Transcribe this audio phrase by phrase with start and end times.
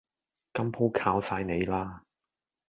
[0.55, 2.01] 今鋪靠曬你啦！